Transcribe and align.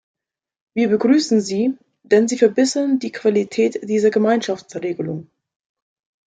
Wir 0.73 0.87
begrüßen 0.89 1.41
sie, 1.41 1.77
denn 2.01 2.27
sie 2.27 2.39
verbessern 2.39 2.97
die 2.97 3.11
Qualität 3.11 3.87
dieser 3.87 4.09
Gemeinschaftsregelung. 4.09 5.29